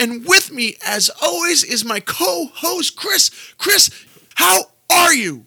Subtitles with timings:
[0.00, 3.30] and with me, as always, is my co host, Chris.
[3.58, 3.90] Chris,
[4.34, 5.44] how are you?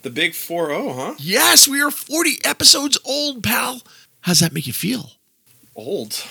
[0.00, 1.14] The big 4 0, huh?
[1.18, 3.82] Yes, we are 40 episodes old, pal.
[4.22, 5.12] How's that make you feel?
[5.76, 6.24] Old,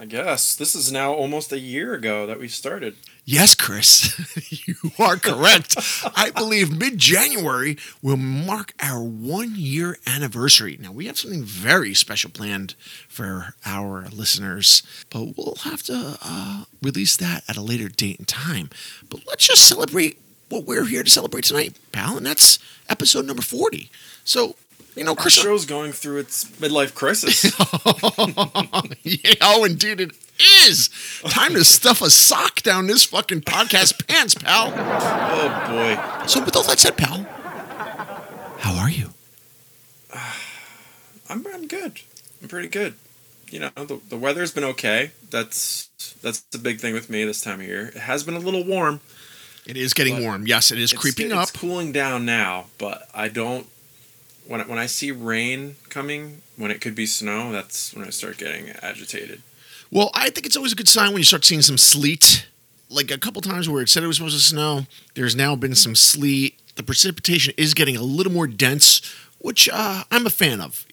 [0.00, 0.56] I guess.
[0.56, 2.96] This is now almost a year ago that we started.
[3.24, 4.18] Yes, Chris,
[4.66, 5.76] you are correct.
[6.16, 10.76] I believe mid January will mark our one year anniversary.
[10.80, 12.74] Now, we have something very special planned
[13.08, 18.26] for our listeners, but we'll have to uh, release that at a later date and
[18.26, 18.70] time.
[19.08, 23.42] But let's just celebrate what we're here to celebrate tonight, pal, and that's episode number
[23.42, 23.88] 40.
[24.24, 24.56] So,
[24.96, 25.34] you know, Our Chris.
[25.34, 27.44] show's going through its midlife crisis.
[29.04, 30.10] yeah, oh, indeed it
[30.42, 30.88] is.
[31.28, 34.72] Time to stuff a sock down this fucking podcast pants, pal.
[34.76, 36.26] oh boy.
[36.26, 37.24] So, with all that said, pal,
[38.58, 39.10] how are you?
[41.28, 42.00] I'm, I'm good.
[42.42, 42.94] I'm pretty good.
[43.50, 45.10] You know, the, the weather's been okay.
[45.30, 45.88] That's
[46.22, 47.88] that's the big thing with me this time of year.
[47.88, 49.00] It has been a little warm.
[49.66, 50.46] It is getting warm.
[50.46, 51.58] Yes, it is It's- creeping it's up.
[51.60, 53.66] cooling down now, but I don't.
[54.46, 58.10] When I, when I see rain coming, when it could be snow, that's when I
[58.10, 59.40] start getting agitated.
[59.92, 62.46] Well, I think it's always a good sign when you start seeing some sleet.
[62.88, 65.74] Like a couple times where it said it was supposed to snow, there's now been
[65.74, 66.58] some sleet.
[66.76, 69.02] The precipitation is getting a little more dense,
[69.38, 70.86] which uh, I'm a fan of.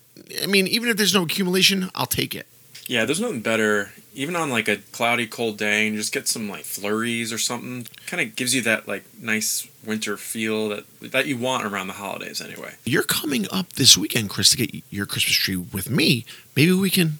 [0.43, 2.45] I mean, even if there's no accumulation, I'll take it.
[2.87, 3.91] Yeah, there's nothing better.
[4.15, 7.37] Even on like a cloudy, cold day, and you just get some like flurries or
[7.37, 7.87] something.
[8.05, 11.93] Kind of gives you that like nice winter feel that that you want around the
[11.93, 12.73] holidays anyway.
[12.83, 16.25] You're coming up this weekend, Chris, to get your Christmas tree with me.
[16.53, 17.19] Maybe we can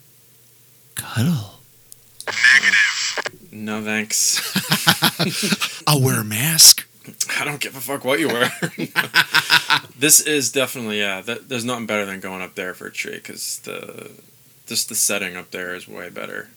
[0.95, 1.58] cuddle.
[3.51, 4.39] No thanks.
[5.87, 6.87] I'll wear a mask.
[7.39, 8.51] I don't give a fuck what you wear.
[9.99, 11.21] this is definitely yeah.
[11.21, 14.11] Th- there's nothing better than going up there for a tree because the
[14.67, 16.49] just the setting up there is way better.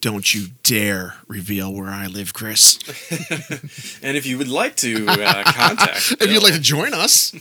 [0.00, 2.78] Don't you dare reveal where I live, Chris.
[4.02, 7.32] And if you would like to uh, contact, If you'd like to join us,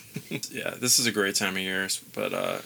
[0.52, 1.88] yeah, this is a great time of year.
[2.14, 2.60] But uh,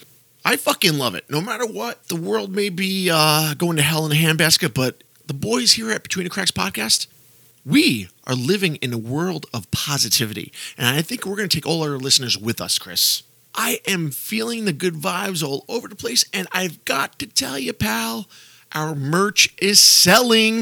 [0.43, 1.29] I fucking love it.
[1.29, 5.01] No matter what, the world may be uh, going to hell in a handbasket, but
[5.27, 7.07] the boys here at Between the Cracks podcast,
[7.65, 10.53] we are living in a world of positivity.
[10.77, 13.23] And I think we're going to take all our listeners with us, Chris.
[13.55, 16.25] I am feeling the good vibes all over the place.
[16.33, 18.27] And I've got to tell you, pal,
[18.73, 20.57] our merch is selling.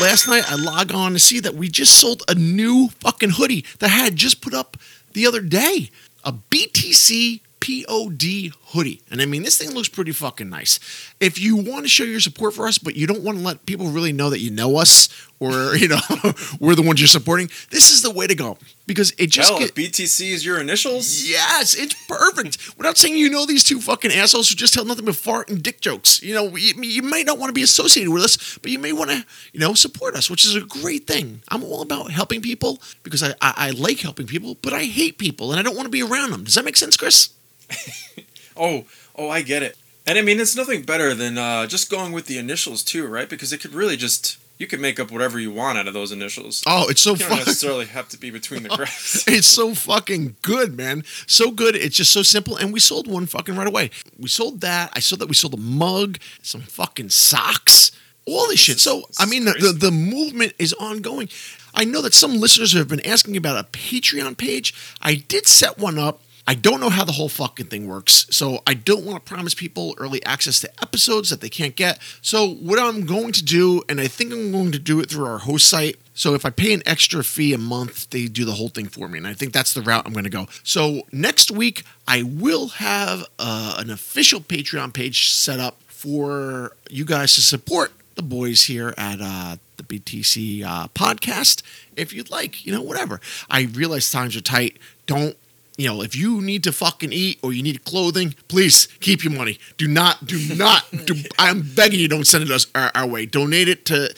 [0.00, 3.64] Last night, I log on to see that we just sold a new fucking hoodie
[3.78, 4.76] that I had just put up
[5.12, 5.90] the other day.
[6.24, 9.02] A BTC POD hoodie.
[9.10, 10.78] And I mean, this thing looks pretty fucking nice.
[11.18, 13.66] If you want to show your support for us, but you don't want to let
[13.66, 15.08] people really know that you know us
[15.40, 16.00] or, you know,
[16.60, 19.58] we're the ones you're supporting, this is the way to go because it just hell,
[19.58, 22.76] get, if BTC is your initials, Yes, it's perfect.
[22.76, 25.62] Without saying you know these two fucking assholes who just tell nothing but fart and
[25.62, 26.22] dick jokes.
[26.22, 28.92] You know, you, you may not want to be associated with us, but you may
[28.92, 31.42] want to, you know, support us, which is a great thing.
[31.48, 35.18] I'm all about helping people because I, I, I like helping people, but I hate
[35.18, 36.44] people and I don't want to be around them.
[36.44, 37.30] Does that make sense, Chris?
[38.60, 38.84] Oh,
[39.16, 39.76] oh, I get it.
[40.06, 43.28] And I mean, it's nothing better than uh, just going with the initials too, right?
[43.28, 46.12] Because it could really just you could make up whatever you want out of those
[46.12, 46.62] initials.
[46.66, 49.24] Oh, it's so you don't necessarily have to be between the cracks.
[49.28, 51.02] It's so fucking good, man.
[51.26, 51.74] So good.
[51.74, 52.56] It's just so simple.
[52.56, 53.90] And we sold one fucking right away.
[54.18, 54.92] We sold that.
[54.92, 57.90] I saw that we sold a mug, some fucking socks,
[58.26, 58.80] all this shit.
[58.80, 61.30] So, I mean, the, the, the movement is ongoing.
[61.72, 64.74] I know that some listeners have been asking about a Patreon page.
[65.00, 66.20] I did set one up.
[66.46, 68.26] I don't know how the whole fucking thing works.
[68.30, 71.98] So I don't want to promise people early access to episodes that they can't get.
[72.22, 75.26] So what I'm going to do, and I think I'm going to do it through
[75.26, 75.96] our host site.
[76.14, 79.08] So if I pay an extra fee a month, they do the whole thing for
[79.08, 79.18] me.
[79.18, 80.48] And I think that's the route I'm going to go.
[80.62, 87.04] So next week, I will have uh, an official Patreon page set up for you
[87.04, 91.62] guys to support the boys here at uh, the BTC uh, podcast.
[91.96, 93.20] If you'd like, you know, whatever.
[93.48, 94.78] I realize times are tight.
[95.06, 95.36] Don't
[95.80, 99.32] you know, if you need to fucking eat or you need clothing, please keep your
[99.32, 99.58] money.
[99.76, 103.26] Do not, do not, do, I'm begging you, don't send it us our, our way.
[103.26, 104.14] Donate it to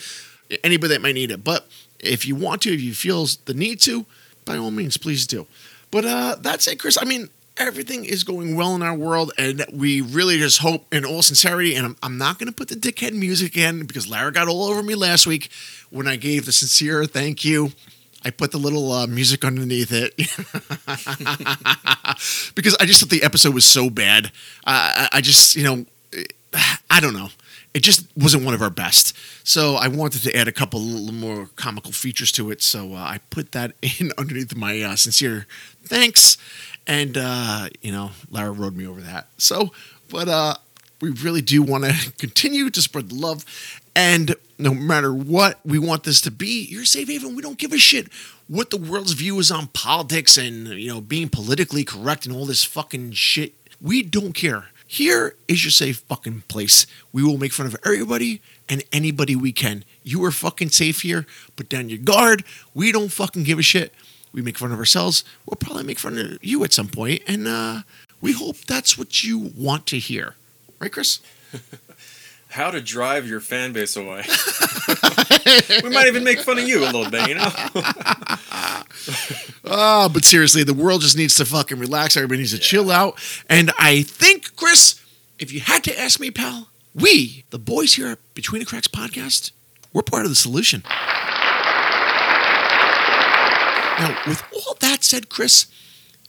[0.63, 1.43] anybody that might need it.
[1.43, 1.67] But
[1.99, 4.05] if you want to, if you feel the need to,
[4.45, 5.47] by all means, please do.
[5.89, 6.97] But uh, that's it, Chris.
[7.01, 11.05] I mean, everything is going well in our world, and we really just hope, in
[11.05, 14.31] all sincerity, and I'm, I'm not going to put the dickhead music in because Lara
[14.31, 15.49] got all over me last week
[15.89, 17.71] when I gave the sincere thank you.
[18.25, 20.15] I put the little uh, music underneath it
[22.55, 24.31] because I just thought the episode was so bad.
[24.65, 25.85] Uh, I, just, you know,
[26.89, 27.29] I don't know.
[27.73, 29.17] It just wasn't one of our best.
[29.47, 32.61] So I wanted to add a couple little more comical features to it.
[32.61, 35.47] So uh, I put that in underneath my uh, sincere
[35.83, 36.37] thanks.
[36.85, 39.27] And uh, you know, Lara rode me over that.
[39.37, 39.71] So,
[40.09, 40.55] but uh
[41.03, 43.43] we really do want to continue to spread love.
[43.95, 47.35] And no matter what we want this to be, you're safe haven.
[47.35, 48.07] We don't give a shit
[48.47, 52.45] what the world's view is on politics and you know being politically correct and all
[52.45, 53.53] this fucking shit.
[53.81, 54.67] We don't care.
[54.85, 56.85] Here is your safe fucking place.
[57.11, 59.83] We will make fun of everybody and anybody we can.
[60.03, 61.25] You are fucking safe here.
[61.55, 62.43] Put down your guard.
[62.73, 63.91] We don't fucking give a shit.
[64.31, 65.23] We make fun of ourselves.
[65.45, 67.81] We'll probably make fun of you at some point, and uh,
[68.21, 70.35] we hope that's what you want to hear,
[70.79, 71.19] right, Chris?
[72.53, 74.23] How to drive your fan base away.
[75.83, 77.49] we might even make fun of you a little bit, you know?
[79.65, 82.15] Ah, but seriously, the world just needs to fucking relax.
[82.15, 83.17] Everybody needs to chill out.
[83.49, 85.01] And I think, Chris,
[85.39, 88.87] if you had to ask me, pal, we, the boys here at Between the Cracks
[88.87, 89.51] podcast,
[89.91, 90.83] we're part of the solution.
[93.97, 95.65] Now, with all that said, Chris,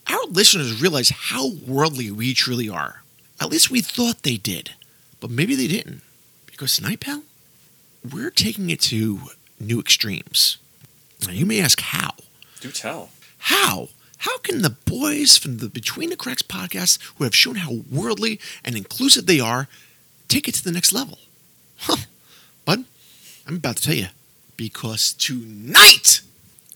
[0.08, 3.02] our listeners realize how worldly we truly are.
[3.40, 4.70] At least we thought they did,
[5.20, 6.00] but maybe they didn't.
[6.54, 7.24] Because tonight, pal,
[8.12, 9.22] we're taking it to
[9.58, 10.58] new extremes.
[11.26, 12.10] Now, you may ask how.
[12.60, 13.10] Do tell.
[13.38, 13.88] How?
[14.18, 18.38] How can the boys from the Between the Cracks podcast, who have shown how worldly
[18.64, 19.66] and inclusive they are,
[20.28, 21.18] take it to the next level?
[21.78, 21.96] Huh.
[22.64, 22.84] Bud,
[23.48, 24.06] I'm about to tell you.
[24.56, 26.20] Because tonight,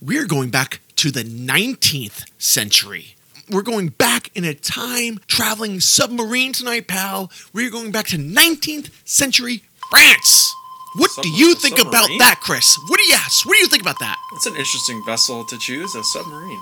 [0.03, 3.15] we're going back to the 19th century.
[3.49, 7.31] We're going back in a time traveling submarine tonight, pal.
[7.55, 10.57] We're going back to 19th century France.
[10.95, 12.77] What do you think about that, Chris?
[12.89, 13.47] What do you ask?
[13.47, 14.19] What do you think about that?
[14.33, 16.61] It's an interesting vessel to choose, a submarine.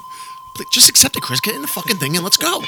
[0.54, 1.40] Please, Just accept it, Chris.
[1.40, 2.62] Get in the fucking thing and let's go.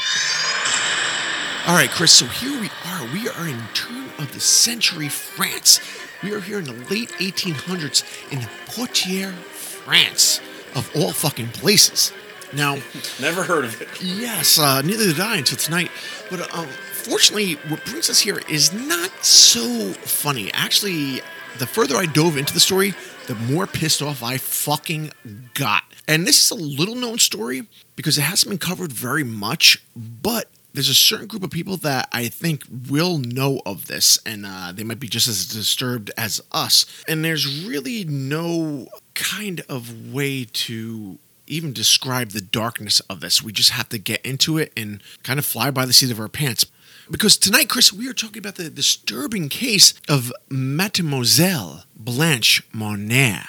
[1.66, 2.12] All right, Chris.
[2.12, 3.06] So here we are.
[3.12, 5.80] We are in turn of the century France.
[6.22, 8.02] We are here in the late 1800s
[8.32, 10.40] in Poitiers, France,
[10.74, 12.12] of all fucking places.
[12.52, 12.78] Now,
[13.20, 13.88] Never heard of it.
[14.02, 15.90] Yes, uh, neither did I until tonight.
[16.30, 16.68] But um,
[17.08, 20.50] fortunately, what brings us here is not so funny.
[20.52, 21.20] Actually,
[21.58, 22.94] the further I dove into the story,
[23.26, 25.12] the more pissed off I fucking
[25.54, 25.84] got.
[26.06, 27.66] And this is a little known story
[27.96, 32.08] because it hasn't been covered very much, but there's a certain group of people that
[32.12, 36.40] I think will know of this, and uh, they might be just as disturbed as
[36.52, 36.86] us.
[37.08, 41.18] And there's really no kind of way to
[41.48, 43.42] even describe the darkness of this.
[43.42, 46.20] We just have to get into it and kind of fly by the seat of
[46.20, 46.66] our pants.
[47.10, 53.44] Because tonight, Chris, we are talking about the disturbing case of Mademoiselle Blanche Monnier.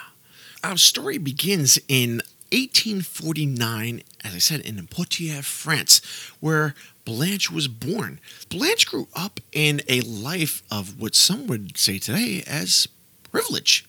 [0.63, 6.01] Our story begins in 1849, as I said, in Poitiers, France,
[6.39, 6.73] where
[7.05, 8.19] Blanche was born.
[8.49, 12.87] Blanche grew up in a life of what some would say today as
[13.31, 13.85] privilege.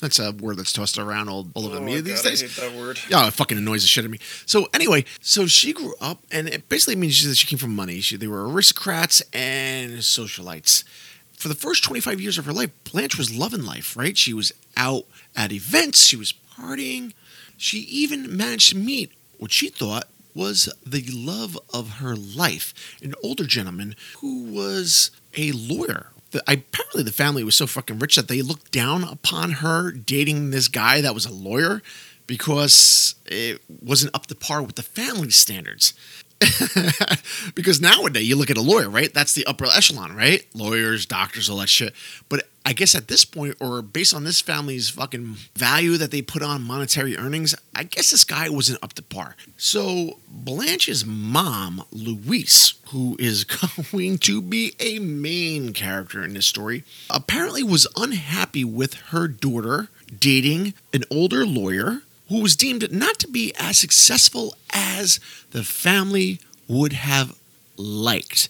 [0.00, 2.28] That's a word that's tossed around all, all over the Oh, media God, these I
[2.30, 2.40] days.
[2.42, 2.98] hate that word.
[3.08, 4.18] Yeah, it fucking annoys the shit out of me.
[4.44, 8.00] So anyway, so she grew up, and it basically means that she came from money.
[8.00, 10.84] She, they were aristocrats and socialites.
[11.32, 14.16] For the first 25 years of her life, Blanche was loving life, right?
[14.18, 15.04] She was out
[15.34, 17.12] at events, she was partying.
[17.56, 23.14] She even managed to meet what she thought was the love of her life, an
[23.22, 26.08] older gentleman who was a lawyer.
[26.32, 30.50] The, apparently, the family was so fucking rich that they looked down upon her dating
[30.50, 31.82] this guy that was a lawyer
[32.26, 35.94] because it wasn't up to par with the family standards.
[37.54, 39.12] because nowadays you look at a lawyer, right?
[39.12, 40.44] That's the upper echelon, right?
[40.54, 41.94] Lawyers, doctors, all that shit.
[42.28, 46.20] But I guess at this point, or based on this family's fucking value that they
[46.20, 49.36] put on monetary earnings, I guess this guy wasn't up to par.
[49.56, 53.44] So Blanche's mom, Louise, who is
[53.92, 59.88] going to be a main character in this story, apparently was unhappy with her daughter
[60.18, 66.40] dating an older lawyer who was deemed not to be as successful as the family
[66.68, 67.38] would have
[67.76, 68.48] liked.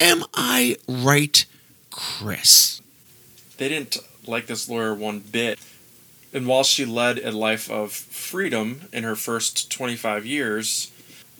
[0.00, 1.44] Am I right,
[1.90, 2.82] Chris?
[3.56, 5.58] They didn't like this lawyer one bit.
[6.32, 10.90] And while she led a life of freedom in her first 25 years,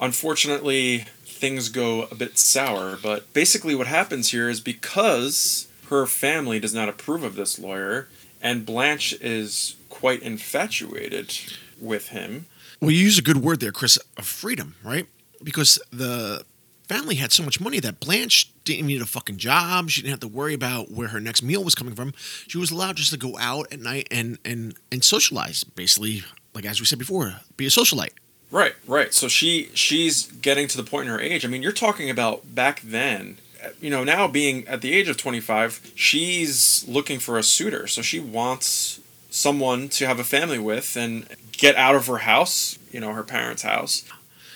[0.00, 2.96] unfortunately, things go a bit sour.
[3.02, 8.08] But basically, what happens here is because her family does not approve of this lawyer,
[8.40, 11.34] and Blanche is quite infatuated
[11.84, 12.46] with him.
[12.80, 15.06] Well, you use a good word there, Chris, of freedom, right?
[15.42, 16.44] Because the
[16.88, 19.90] family had so much money that Blanche didn't need a fucking job.
[19.90, 22.12] She didn't have to worry about where her next meal was coming from.
[22.46, 26.22] She was allowed just to go out at night and and and socialize, basically,
[26.54, 28.12] like as we said before, be a socialite.
[28.50, 29.12] Right, right.
[29.12, 31.44] So she she's getting to the point in her age.
[31.44, 33.38] I mean, you're talking about back then.
[33.80, 37.86] You know, now being at the age of 25, she's looking for a suitor.
[37.86, 39.00] So she wants
[39.34, 43.24] someone to have a family with and get out of her house, you know, her
[43.24, 44.04] parents' house.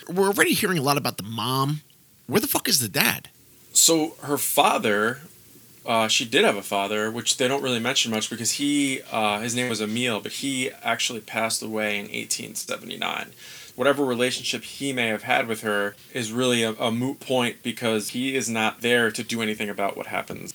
[0.09, 1.81] we're already hearing a lot about the mom.
[2.27, 3.29] Where the fuck is the dad?
[3.73, 5.21] So her father,
[5.85, 9.41] uh, she did have a father, which they don't really mention much because he, uh,
[9.41, 13.33] his name was Emil, but he actually passed away in 1879.
[13.75, 18.11] Whatever relationship he may have had with her is really a, a moot point because
[18.11, 20.55] he is not there to do anything about what happens.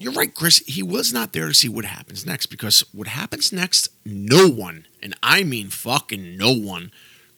[0.00, 0.58] You're right, Chris.
[0.58, 4.86] He was not there to see what happens next because what happens next, no one,
[5.02, 6.92] and I mean fucking no one,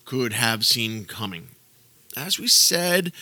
[0.04, 1.48] could have seen coming.
[2.18, 3.12] As we said,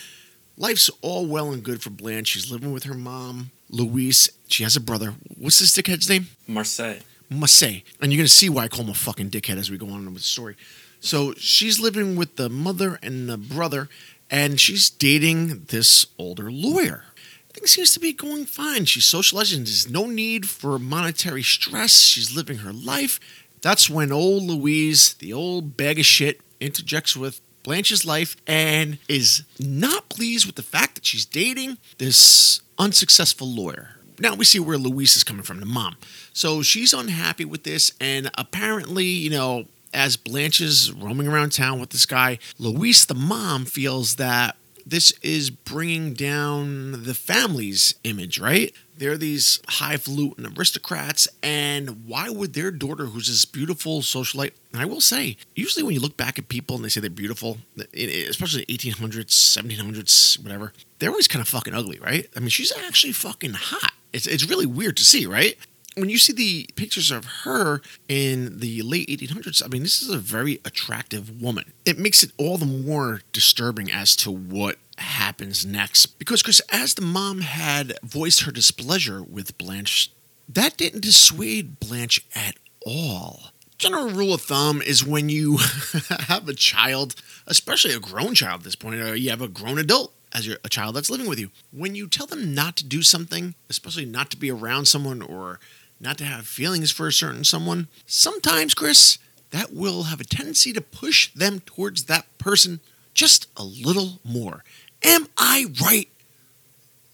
[0.56, 2.28] life's all well and good for Blanche.
[2.28, 4.28] She's living with her mom, Louise.
[4.48, 5.14] She has a brother.
[5.36, 6.26] What's this dickhead's name?
[6.48, 6.98] Marseille.
[7.30, 7.82] Marseille.
[8.00, 9.88] And you're going to see why I call him a fucking dickhead as we go
[9.90, 10.56] on with the story.
[10.98, 13.88] So she's living with the mother and the brother,
[14.28, 17.04] and she's dating this older lawyer.
[17.52, 18.84] Things seems to be going fine.
[18.84, 19.64] She's socializing.
[19.64, 21.98] There's no need for monetary stress.
[21.98, 23.18] She's living her life.
[23.62, 29.42] That's when old Louise, the old bag of shit, interjects with Blanche's life and is
[29.58, 33.96] not pleased with the fact that she's dating this unsuccessful lawyer.
[34.18, 35.96] Now we see where Louise is coming from, the mom.
[36.32, 41.80] So she's unhappy with this, and apparently, you know, as Blanche is roaming around town
[41.80, 44.56] with this guy, Louise, the mom, feels that
[44.88, 48.72] this is bringing down the family's image, right?
[48.96, 54.86] They're these highfalutin aristocrats, and why would their daughter, who's this beautiful socialite, and I
[54.86, 57.84] will say, usually when you look back at people and they say they're beautiful, eh,
[57.94, 62.26] eh, especially 1800s, 1700s, whatever, they're always kind of fucking ugly, right?
[62.34, 63.92] I mean, she's actually fucking hot.
[64.12, 65.56] It's, it's really weird to see, right?
[65.98, 70.10] When you see the pictures of her in the late 1800s, I mean, this is
[70.10, 71.72] a very attractive woman.
[71.84, 76.06] It makes it all the more disturbing as to what happens next.
[76.18, 80.10] Because, Chris, as the mom had voiced her displeasure with Blanche,
[80.48, 83.50] that didn't dissuade Blanche at all.
[83.76, 85.56] General rule of thumb is when you
[86.26, 87.14] have a child,
[87.46, 90.68] especially a grown child at this point, or you have a grown adult as a
[90.68, 91.50] child that's living with you.
[91.70, 95.60] When you tell them not to do something, especially not to be around someone or
[96.00, 99.18] not to have feelings for a certain someone, sometimes, Chris,
[99.50, 102.80] that will have a tendency to push them towards that person
[103.14, 104.64] just a little more.
[105.02, 106.08] Am I right,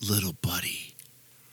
[0.06, 0.94] little buddy?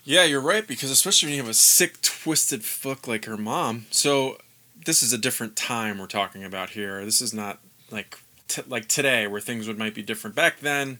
[0.04, 3.86] Yeah, you're right, because especially when you have a sick, twisted fuck like her mom.
[3.92, 4.38] So,
[4.86, 7.06] this is a different time we're talking about here.
[7.06, 7.60] This is not
[7.92, 10.36] like t- like today where things would might be different.
[10.36, 10.98] Back then,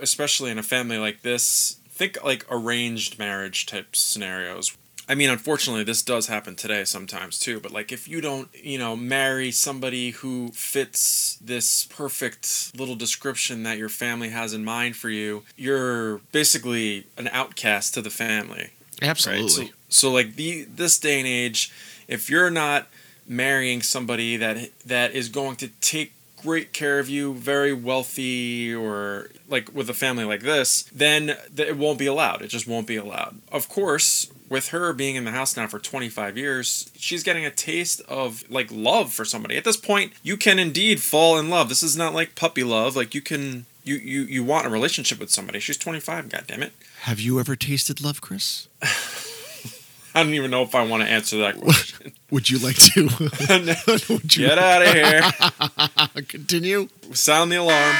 [0.00, 4.76] especially in a family like this, think like arranged marriage type scenarios
[5.08, 7.60] I mean, unfortunately, this does happen today sometimes too.
[7.60, 13.64] But like, if you don't, you know, marry somebody who fits this perfect little description
[13.64, 18.70] that your family has in mind for you, you're basically an outcast to the family.
[19.02, 19.64] Absolutely.
[19.64, 19.72] Right?
[19.88, 21.70] So, so like the this day and age,
[22.08, 22.88] if you're not
[23.26, 26.13] marrying somebody that that is going to take
[26.44, 31.78] great care of you, very wealthy, or like with a family like this, then it
[31.78, 32.42] won't be allowed.
[32.42, 33.40] It just won't be allowed.
[33.50, 37.50] Of course, with her being in the house now for 25 years, she's getting a
[37.50, 39.56] taste of like love for somebody.
[39.56, 41.70] At this point, you can indeed fall in love.
[41.70, 42.94] This is not like puppy love.
[42.94, 45.60] Like you can you you you want a relationship with somebody.
[45.60, 46.72] She's 25, god damn it.
[47.02, 48.68] Have you ever tasted love, Chris?
[50.14, 52.12] I don't even know if I want to answer that question.
[52.34, 53.02] Would you like to?
[54.12, 54.48] Would you...
[54.48, 56.22] Get out of here.
[56.28, 56.88] Continue.
[57.12, 57.94] Sound the alarm.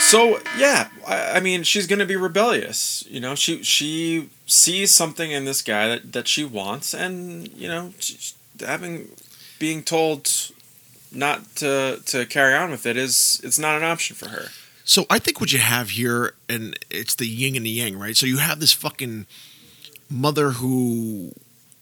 [0.00, 3.04] So yeah, I, I mean, she's gonna be rebellious.
[3.08, 7.68] You know, she she sees something in this guy that, that she wants, and you
[7.68, 7.94] know,
[8.58, 9.10] having
[9.60, 10.50] being told
[11.12, 14.48] not to to carry on with it is it's not an option for her.
[14.84, 18.16] So I think what you have here, and it's the yin and the yang, right?
[18.16, 19.26] So you have this fucking
[20.12, 21.32] mother who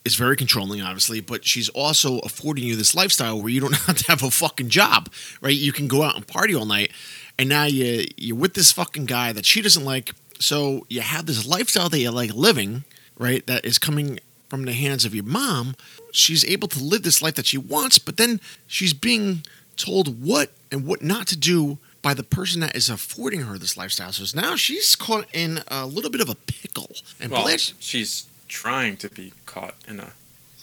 [0.05, 3.97] is very controlling, obviously, but she's also affording you this lifestyle where you don't have
[3.99, 5.11] to have a fucking job,
[5.41, 5.55] right?
[5.55, 6.93] You can go out and party all night,
[7.39, 10.13] and now you you're with this fucking guy that she doesn't like.
[10.39, 12.85] So you have this lifestyle that you like living,
[13.19, 13.47] right?
[13.47, 15.77] That is coming from the hands of your mom.
[16.13, 19.45] She's able to live this life that she wants, but then she's being
[19.77, 23.77] told what and what not to do by the person that is affording her this
[23.77, 24.13] lifestyle.
[24.13, 26.91] So now she's caught in a little bit of a pickle.
[27.21, 30.13] And well, Blanche, she's trying to be caught in a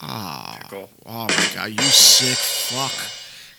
[0.00, 0.90] ah, pickle.
[1.06, 2.92] Oh my god, you sick fuck.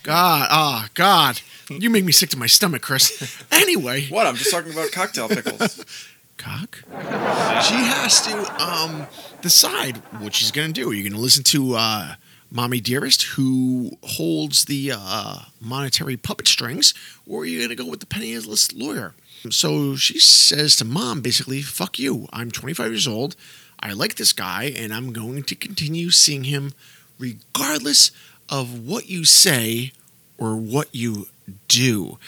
[0.02, 3.44] God, ah, oh, God, you make me sick to my stomach, Chris.
[3.52, 4.26] Anyway, what?
[4.26, 5.84] I'm just talking about cocktail pickles.
[6.38, 6.82] Cock.
[6.88, 9.06] She has to um
[9.42, 10.90] decide what she's gonna do.
[10.90, 12.14] Are you gonna listen to uh,
[12.50, 16.94] Mommy Dearest, who holds the uh, monetary puppet strings,
[17.26, 19.14] or are you gonna go with the penniless lawyer?
[19.50, 22.28] So she says to mom, basically, "Fuck you.
[22.32, 23.36] I'm 25 years old.
[23.78, 26.74] I like this guy, and I'm going to continue seeing him
[27.18, 28.10] regardless
[28.48, 29.92] of what you say
[30.36, 31.28] or what you
[31.68, 32.18] do.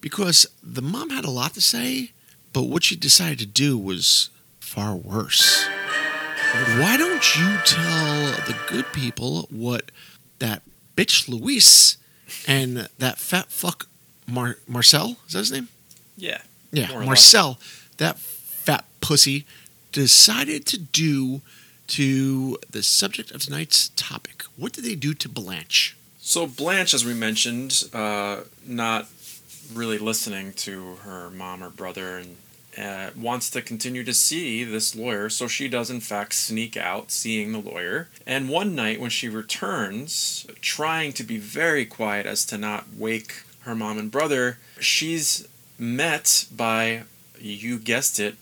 [0.00, 2.12] Because the mom had a lot to say,
[2.52, 5.66] but what she decided to do was far worse.
[6.54, 9.90] Why don't you tell the good people what
[10.38, 10.62] that
[10.96, 11.96] bitch Louise
[12.46, 13.88] and that fat fuck
[14.28, 15.68] Mar- Marcel, is that his name?
[16.16, 16.42] Yeah.
[16.70, 17.06] Yeah, More or less.
[17.06, 17.58] Marcel,
[17.96, 19.46] that fat pussy,
[19.90, 21.42] decided to do
[21.88, 24.44] to the subject of tonight's topic.
[24.56, 25.96] What did they do to Blanche?
[26.20, 29.08] So Blanche, as we mentioned, uh, not
[29.72, 32.36] really listening to her mom or brother, and
[32.78, 35.28] uh, wants to continue to see this lawyer.
[35.28, 38.08] So she does, in fact, sneak out, seeing the lawyer.
[38.26, 43.42] And one night, when she returns, trying to be very quiet as to not wake
[43.60, 45.46] her mom and brother, she's
[45.78, 47.04] met by,
[47.38, 48.36] you guessed it,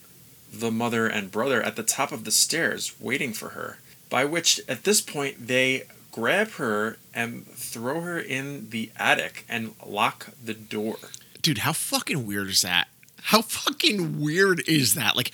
[0.53, 3.79] the mother and brother at the top of the stairs waiting for her.
[4.11, 9.75] By which, at this point, they grab her and throw her in the attic and
[9.85, 10.97] lock the door.
[11.41, 12.89] Dude, how fucking weird is that?
[13.23, 15.17] How fucking weird is that?
[15.17, 15.33] Like,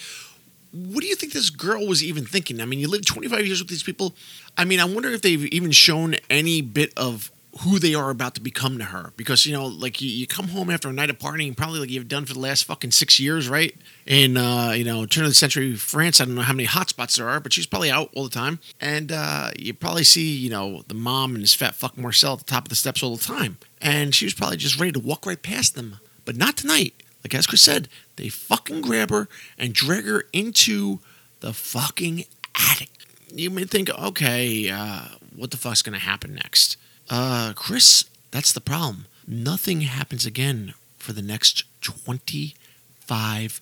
[0.73, 2.61] what do you think this girl was even thinking?
[2.61, 4.14] I mean, you lived 25 years with these people.
[4.57, 7.30] I mean, I wonder if they've even shown any bit of
[7.61, 9.12] who they are about to become to her.
[9.16, 11.90] Because, you know, like you, you come home after a night of partying, probably like
[11.90, 13.75] you've done for the last fucking six years, right?
[14.07, 17.16] In, uh, you know, turn of the century France, I don't know how many hotspots
[17.16, 18.61] there are, but she's probably out all the time.
[18.80, 22.40] And uh, you probably see, you know, the mom and this fat fuck Marcel at
[22.40, 23.59] the top of the steps all the time.
[23.80, 25.99] And she was probably just ready to walk right past them.
[26.25, 26.95] But not tonight.
[27.25, 31.01] Like as Chris said, they fucking grab her and drag her into
[31.41, 32.91] the fucking attic.
[33.33, 35.03] You may think, okay, uh,
[35.35, 36.77] what the fuck's gonna happen next?
[37.11, 39.07] Uh, Chris, that's the problem.
[39.26, 43.61] Nothing happens again for the next 25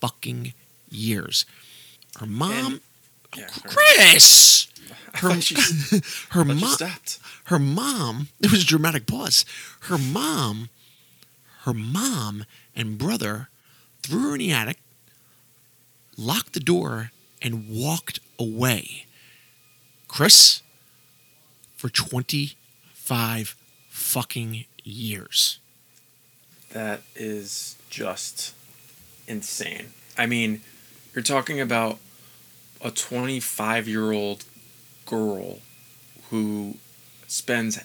[0.00, 0.52] fucking
[0.90, 1.44] years.
[2.18, 2.80] Her mom, And-
[3.36, 4.68] yeah, her- Chris,
[5.14, 5.30] her,
[6.30, 6.76] her mom,
[7.44, 9.44] her mom it was a dramatic pause
[9.82, 10.68] her mom
[11.64, 12.44] her mom
[12.74, 13.48] and brother
[14.02, 14.78] threw her in the attic
[16.16, 17.10] locked the door
[17.42, 19.06] and walked away
[20.08, 20.62] chris
[21.76, 23.56] for 25
[23.88, 25.58] fucking years
[26.72, 28.54] That is just
[29.26, 29.86] insane.
[30.16, 30.60] I mean,
[31.14, 31.98] you're talking about
[32.80, 34.44] a 25 year old
[35.06, 35.58] girl
[36.30, 36.76] who
[37.26, 37.80] spends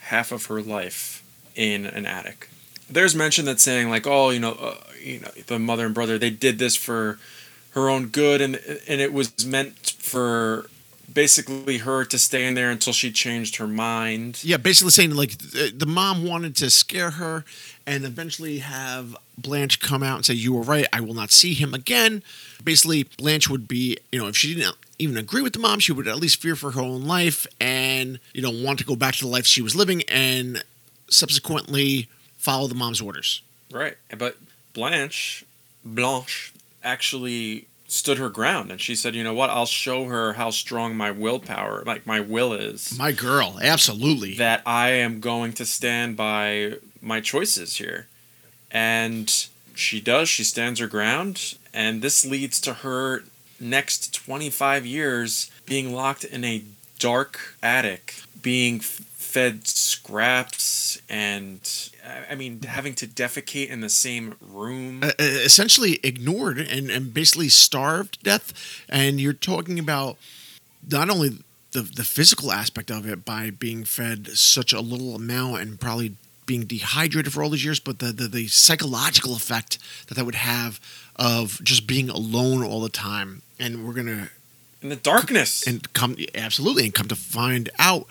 [0.00, 2.48] half of her life in an attic.
[2.88, 6.18] There's mention that saying like, oh, you know, uh, you know, the mother and brother
[6.18, 7.18] they did this for
[7.70, 8.56] her own good, and
[8.88, 10.68] and it was meant for
[11.12, 14.40] basically her to stay in there until she changed her mind.
[14.42, 17.44] yeah basically saying like the mom wanted to scare her
[17.86, 21.54] and eventually have blanche come out and say you were right i will not see
[21.54, 22.22] him again
[22.64, 25.92] basically blanche would be you know if she didn't even agree with the mom she
[25.92, 29.14] would at least fear for her own life and you know want to go back
[29.14, 30.62] to the life she was living and
[31.08, 32.08] subsequently
[32.46, 33.96] follow the mom's orders Right.
[34.16, 34.36] But
[34.72, 35.44] Blanche,
[35.84, 40.50] Blanche, actually stood her ground and she said, you know what, I'll show her how
[40.50, 42.96] strong my willpower, like my will is.
[42.98, 48.06] my girl absolutely that I am going to stand by my choices here.
[48.70, 49.32] And
[49.74, 51.56] she does, she stands her ground.
[51.72, 53.22] And this leads to her
[53.60, 56.64] next 25 years being locked in a
[56.98, 61.60] dark attic, being fed scraps and,
[62.30, 65.02] I- mean, having to defecate in the same room.
[65.02, 68.52] uh, essentially ignored and, and basically starved to death.
[68.88, 70.16] And you're talking about
[70.88, 71.38] not only
[71.72, 76.14] the, the physical aspect of it by being fed such a little amount and probably
[76.46, 80.36] being dehydrated for all these years, but the, the, the psychological effect that that would
[80.36, 80.80] have
[81.16, 83.42] of just being alone all the time.
[83.58, 84.28] And we're going to
[84.82, 85.66] in the darkness.
[85.66, 88.06] and come absolutely and come to find out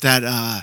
[0.00, 0.60] that uh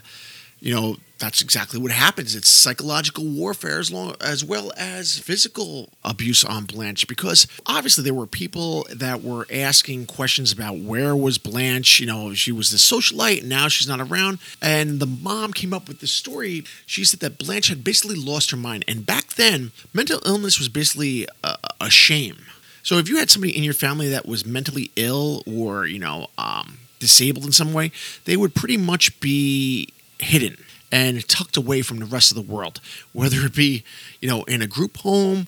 [0.59, 2.35] you know that's exactly what happens.
[2.35, 8.13] It's psychological warfare as long as well as physical abuse on blanche because obviously there
[8.13, 12.77] were people that were asking questions about where was blanche you know she was the
[12.77, 14.39] socialite and now she's not around.
[14.61, 16.63] And the mom came up with this story.
[16.85, 18.85] She said that blanche had basically lost her mind.
[18.87, 22.37] And back then mental illness was basically a, a shame.
[22.83, 26.27] So if you had somebody in your family that was mentally ill or you know
[26.37, 27.91] um, disabled in some way,
[28.25, 30.57] they would pretty much be hidden
[30.91, 32.79] and tucked away from the rest of the world,
[33.13, 33.83] whether it be
[34.21, 35.47] you know in a group home,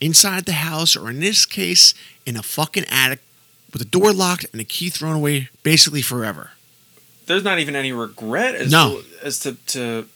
[0.00, 1.94] inside the house, or in this case
[2.26, 3.20] in a fucking attic
[3.72, 6.50] with the door locked and the key thrown away, basically forever.
[7.26, 9.00] there's not even any regret as No.
[9.02, 10.08] to, as to, to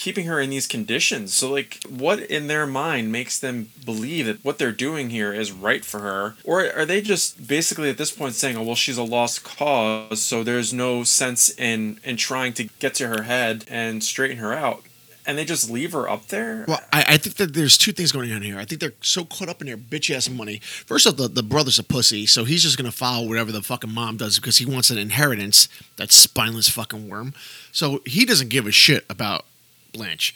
[0.00, 1.34] keeping her in these conditions.
[1.34, 5.52] So like what in their mind makes them believe that what they're doing here is
[5.52, 6.36] right for her?
[6.42, 10.22] Or are they just basically at this point saying, "Oh, well, she's a lost cause,
[10.22, 14.54] so there's no sense in in trying to get to her head and straighten her
[14.54, 14.82] out."
[15.26, 16.64] and they just leave her up there.
[16.66, 18.58] Well, I, I think that there's two things going on here.
[18.58, 20.60] I think they're so caught up in their bitch ass money.
[20.60, 23.92] First off, the, the brother's a pussy, so he's just gonna follow whatever the fucking
[23.92, 25.68] mom does because he wants an inheritance.
[25.96, 27.34] That spineless fucking worm.
[27.70, 29.44] So he doesn't give a shit about
[29.92, 30.34] Blanche.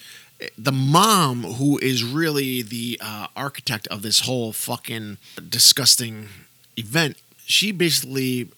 [0.58, 6.28] The mom, who is really the uh, architect of this whole fucking disgusting
[6.76, 8.48] event, she basically,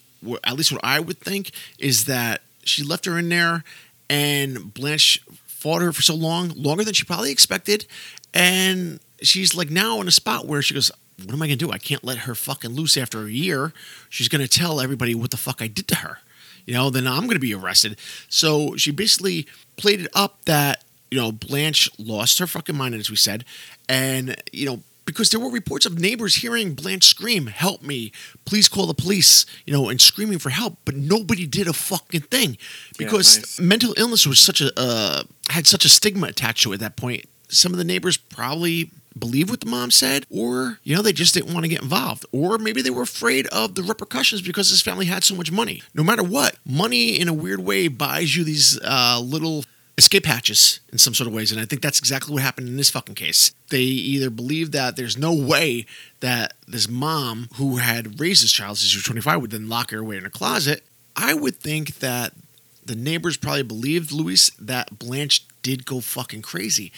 [0.42, 3.62] at least what I would think, is that she left her in there
[4.08, 7.86] and Blanche fought her for so long, longer than she probably expected.
[8.32, 10.90] And she's like now in a spot where she goes,
[11.24, 11.72] What am I gonna do?
[11.72, 13.72] I can't let her fucking loose after a year.
[14.08, 16.18] She's gonna tell everybody what the fuck I did to her.
[16.66, 17.96] You know, then I'm gonna be arrested.
[18.28, 23.10] So she basically played it up that, you know, Blanche lost her fucking mind, as
[23.10, 23.44] we said.
[23.88, 28.12] And, you know, because there were reports of neighbors hearing Blanche scream, "Help me!
[28.44, 32.22] Please call the police!" You know, and screaming for help, but nobody did a fucking
[32.22, 32.58] thing
[32.98, 33.60] because nice.
[33.60, 36.96] mental illness was such a uh, had such a stigma attached to it at that
[36.96, 37.24] point.
[37.48, 41.34] Some of the neighbors probably believed what the mom said, or you know they just
[41.34, 44.82] didn't want to get involved, or maybe they were afraid of the repercussions because this
[44.82, 45.82] family had so much money.
[45.94, 49.64] No matter what, money in a weird way buys you these uh, little
[49.98, 52.76] escape hatches in some sort of ways, and I think that's exactly what happened in
[52.76, 53.52] this fucking case.
[53.70, 55.86] They either believe that there's no way
[56.20, 59.90] that this mom who had raised this child since she was 25 would then lock
[59.90, 60.82] her away in a closet.
[61.16, 62.34] I would think that
[62.84, 66.92] the neighbors probably believed Louise that Blanche did go fucking crazy.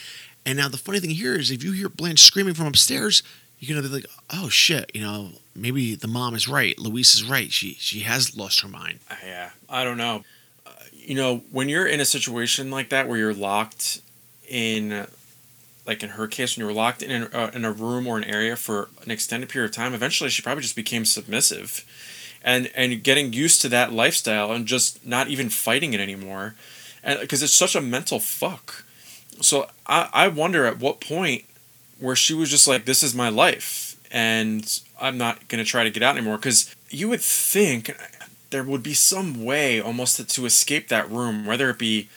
[0.45, 3.23] And now the funny thing here is if you hear Blanche screaming from upstairs,
[3.59, 6.77] you're gonna be like, oh shit, you know, maybe the mom is right.
[6.77, 7.51] Louise is right.
[7.51, 8.99] She she has lost her mind.
[9.09, 10.23] Uh, yeah, I don't know.
[11.09, 13.99] You know, when you're in a situation like that where you're locked
[14.47, 15.07] in,
[15.87, 18.15] like in her case, when you were locked in a, uh, in a room or
[18.15, 21.83] an area for an extended period of time, eventually she probably just became submissive,
[22.43, 26.53] and and getting used to that lifestyle and just not even fighting it anymore,
[27.03, 28.85] and because it's such a mental fuck.
[29.41, 31.43] So I I wonder at what point
[31.99, 35.89] where she was just like, this is my life, and I'm not gonna try to
[35.89, 36.37] get out anymore.
[36.37, 37.97] Because you would think
[38.49, 42.09] there would be some way almost to, to escape that room, whether it be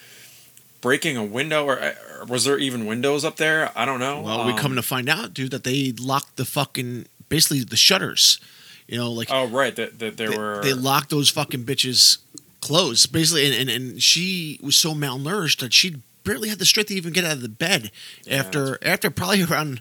[0.81, 3.71] breaking a window or, or was there even windows up there?
[3.77, 4.21] I don't know.
[4.23, 7.77] Well, we Um, come to find out, dude, that they locked the fucking basically the
[7.77, 8.41] shutters.
[8.89, 10.61] You know, like Oh right, that, that there they, were.
[10.63, 12.19] they locked those fucking bitches
[12.61, 16.89] closed basically, and, and and she was so malnourished that she barely had the strength
[16.89, 17.91] to even get out of the bed
[18.31, 19.81] after after probably around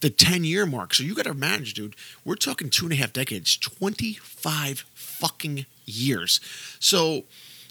[0.00, 0.92] the 10 year mark.
[0.94, 4.84] So you got to imagine, dude, we're talking two and a half decades, 25
[5.24, 6.40] fucking years.
[6.80, 7.24] So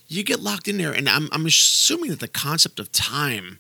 [0.07, 3.59] you get locked in there, and I'm, I'm assuming that the concept of time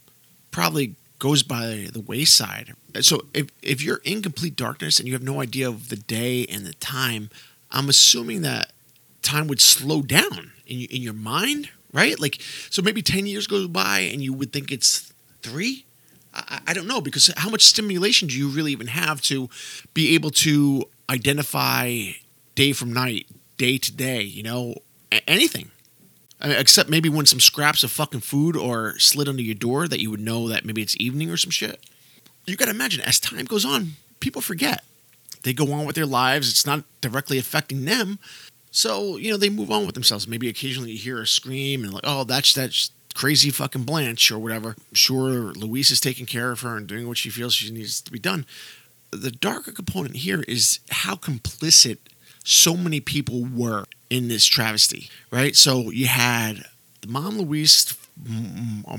[0.49, 2.73] probably goes by the wayside.
[3.01, 6.45] So if, if you're in complete darkness and you have no idea of the day
[6.47, 7.29] and the time,
[7.71, 8.71] I'm assuming that
[9.21, 12.19] time would slow down in, in your mind, right?
[12.19, 15.85] Like, so maybe 10 years goes by and you would think it's three?
[16.33, 19.49] I, I I don't know because how much stimulation do you really even have to
[19.93, 22.11] be able to identify
[22.55, 23.27] day from night,
[23.63, 24.75] day to day, you know,
[25.25, 25.71] anything?
[26.41, 29.87] I mean, except maybe when some scraps of fucking food or slid under your door
[29.87, 31.79] that you would know that maybe it's evening or some shit.
[32.45, 34.83] You got to imagine as time goes on, people forget.
[35.43, 36.49] They go on with their lives.
[36.49, 38.19] It's not directly affecting them.
[38.69, 40.27] So, you know, they move on with themselves.
[40.27, 44.39] Maybe occasionally you hear a scream and like, oh, that's that crazy fucking Blanche or
[44.39, 44.75] whatever.
[44.91, 48.11] Sure, Louise is taking care of her and doing what she feels she needs to
[48.11, 48.45] be done.
[49.11, 51.99] The darker component here is how complicit
[52.43, 55.55] so many people were in this travesty, right?
[55.55, 56.65] So you had
[57.01, 57.97] the mom Louise,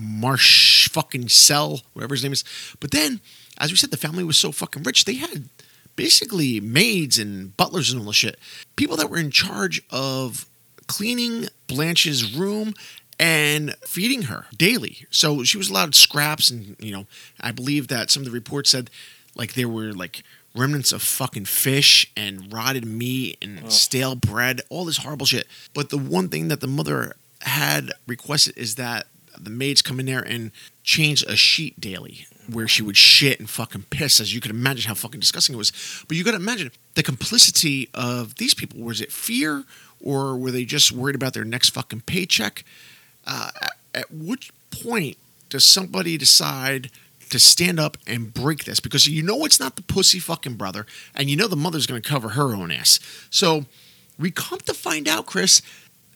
[0.00, 2.44] Marsh fucking Cell, whatever his name is.
[2.80, 3.20] But then,
[3.58, 5.48] as we said, the family was so fucking rich, they had
[5.96, 8.38] basically maids and butlers and all the shit.
[8.76, 10.46] People that were in charge of
[10.86, 12.74] cleaning Blanche's room
[13.18, 15.06] and feeding her daily.
[15.10, 17.06] So she was allowed scraps and, you know,
[17.40, 18.90] I believe that some of the reports said
[19.36, 20.22] like there were like
[20.54, 25.46] remnants of fucking fish and rotted meat and stale bread, all this horrible shit.
[25.74, 29.06] But the one thing that the mother had requested is that
[29.38, 33.48] the maids come in there and change a sheet daily where she would shit and
[33.48, 35.72] fucking piss as you could imagine how fucking disgusting it was.
[36.06, 38.80] But you got to imagine the complicity of these people.
[38.80, 39.64] Was it fear
[40.00, 42.64] or were they just worried about their next fucking paycheck?
[43.26, 45.16] Uh, at, at which point
[45.48, 46.90] does somebody decide
[47.30, 50.86] to stand up and break this because you know it's not the pussy fucking brother
[51.14, 52.98] and you know the mother's going to cover her own ass
[53.30, 53.64] so
[54.18, 55.62] we come to find out chris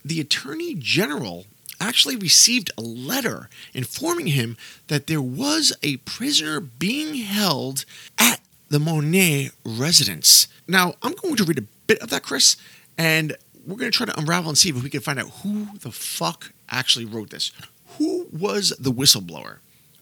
[0.04, 1.46] the attorney general
[1.80, 4.56] actually received a letter informing him
[4.88, 7.84] that there was a prisoner being held
[8.18, 10.48] at the Monnier residence.
[10.66, 12.56] Now, I'm going to read a bit of that, Chris,
[12.96, 15.68] and we're going to try to unravel and see if we can find out who
[15.78, 17.52] the fuck actually wrote this.
[17.98, 19.58] Who was the whistleblower?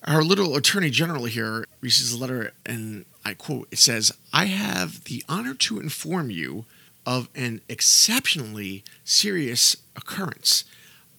[0.06, 5.02] Our little attorney general here receives a letter, and I quote: "It says, I have
[5.02, 6.64] the honor to inform you
[7.04, 10.62] of an exceptionally serious occurrence.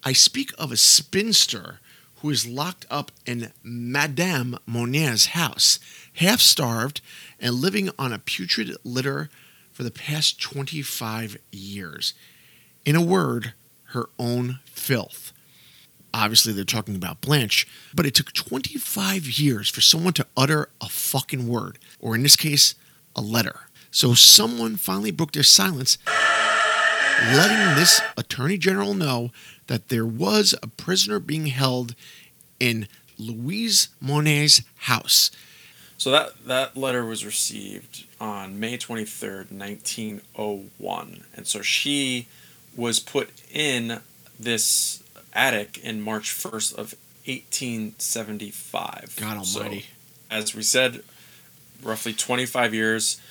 [0.04, 1.82] I speak of a spinster."
[2.22, 5.78] Who is locked up in Madame Monnier's house,
[6.14, 7.00] half starved
[7.40, 9.30] and living on a putrid litter
[9.72, 12.16] for the past 25 years.
[12.86, 13.54] In a word,
[13.90, 15.32] her own filth.
[16.14, 20.90] Obviously, they're talking about Blanche, but it took 25 years for someone to utter a
[20.90, 22.76] fucking word, or in this case,
[23.16, 23.62] a letter.
[23.92, 25.98] So someone finally broke their silence,
[27.32, 29.32] letting this attorney general know
[29.68, 31.96] that there was a prisoner being held
[32.60, 35.32] in Louise Monnier's house.
[35.98, 41.24] So that that letter was received on May 23rd, 1901.
[41.36, 42.28] And so she
[42.76, 44.02] was put in
[44.40, 45.02] this
[45.38, 46.96] attic in March 1st of
[47.26, 49.16] 1875.
[49.20, 49.82] God almighty.
[49.82, 49.88] So,
[50.30, 51.04] as we said,
[51.82, 53.22] roughly 25 years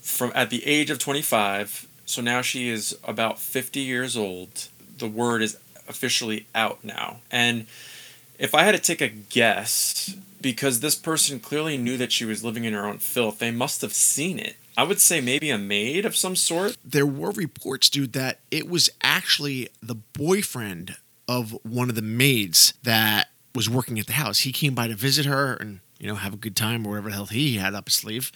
[0.00, 1.86] from at the age of 25.
[2.06, 4.68] So now she is about 50 years old.
[4.96, 7.18] The word is officially out now.
[7.30, 7.66] And
[8.38, 12.44] if I had to take a guess, because this person clearly knew that she was
[12.44, 14.56] living in her own filth, they must have seen it.
[14.76, 16.76] I would say maybe a maid of some sort.
[16.84, 20.96] There were reports, dude, that it was actually the boyfriend
[21.28, 24.40] of one of the maids that was working at the house.
[24.40, 27.10] He came by to visit her and, you know, have a good time or whatever
[27.10, 28.32] the hell he had up his sleeve.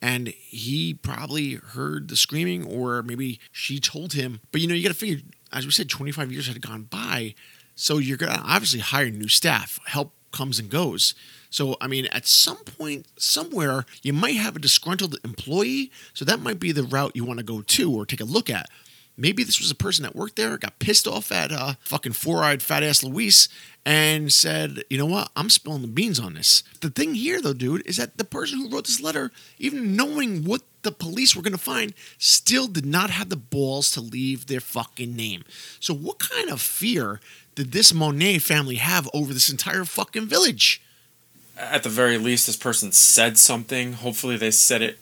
[0.00, 4.40] And he probably heard the screaming, or maybe she told him.
[4.50, 5.20] But, you know, you got to figure,
[5.52, 7.36] as we said, 25 years had gone by.
[7.76, 9.78] So you're going to obviously hire new staff.
[9.86, 11.14] Help comes and goes.
[11.50, 15.92] So, I mean, at some point, somewhere, you might have a disgruntled employee.
[16.14, 18.50] So that might be the route you want to go to or take a look
[18.50, 18.68] at.
[19.16, 22.42] Maybe this was a person that worked there, got pissed off at uh, fucking four
[22.42, 23.48] eyed fat ass Louise
[23.84, 26.62] and said, you know what, I'm spilling the beans on this.
[26.80, 30.44] The thing here, though, dude, is that the person who wrote this letter, even knowing
[30.44, 34.46] what the police were going to find, still did not have the balls to leave
[34.46, 35.44] their fucking name.
[35.80, 37.20] So, what kind of fear
[37.54, 40.80] did this Monnier family have over this entire fucking village?
[41.58, 43.94] At the very least, this person said something.
[43.94, 44.98] Hopefully, they said it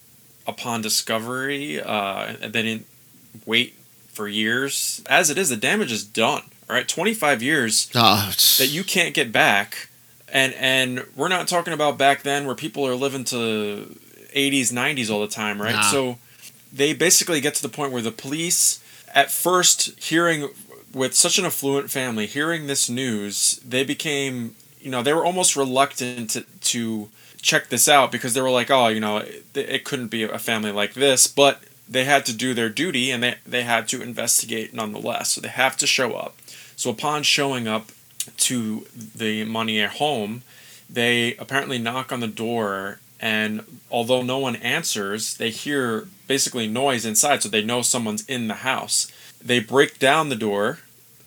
[0.47, 1.81] upon discovery.
[1.81, 2.87] Uh, they didn't
[3.47, 3.77] wait
[4.13, 5.03] for years.
[5.09, 6.43] As it is, the damage is done.
[6.69, 9.89] All right, 25 years Uh, that you can't get back.
[10.33, 13.97] And and we're not talking about back then where people are living to
[14.35, 15.75] 80s, 90s all the time, right?
[15.75, 15.91] Nah.
[15.91, 16.19] So
[16.73, 18.81] they basically get to the point where the police
[19.13, 20.51] at first hearing
[20.93, 25.57] with such an affluent family hearing this news, they became, you know, they were almost
[25.57, 27.09] reluctant to, to
[27.43, 30.39] check this out because they were like, oh, you know, it, it couldn't be a
[30.39, 34.01] family like this, but they had to do their duty and they, they had to
[34.01, 35.31] investigate nonetheless.
[35.31, 36.37] So they have to show up.
[36.77, 37.91] So upon showing up
[38.39, 40.43] to the Monnier home,
[40.89, 47.05] they apparently knock on the door and although no one answers, they hear basically noise
[47.05, 49.13] inside, so they know someone's in the house.
[49.45, 50.79] They break down the door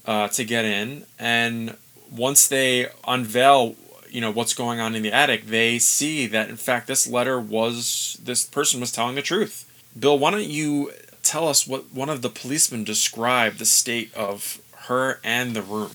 [0.06, 1.78] uh, to get in, and
[2.12, 3.76] once they unveil,
[4.10, 7.40] you know what's going on in the attic, they see that in fact this letter
[7.40, 9.70] was this person was telling the truth.
[9.98, 14.62] Bill, why don't you tell us what one of the policemen described the state of
[14.88, 15.92] her and the room?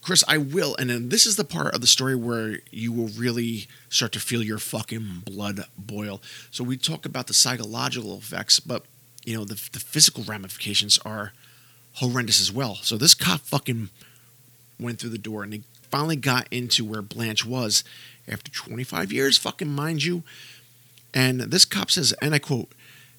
[0.00, 0.74] Chris, I will.
[0.76, 4.20] And then this is the part of the story where you will really start to
[4.20, 6.20] feel your fucking blood boil.
[6.50, 8.84] So we talk about the psychological effects, but
[9.24, 11.32] you know the the physical ramifications are
[11.94, 12.76] horrendous as well.
[12.76, 13.90] So this cop fucking
[14.80, 17.84] went through the door and he finally got into where Blanche was
[18.26, 20.22] after 25 years, fucking mind you.
[21.14, 22.72] And this cop says, and I quote,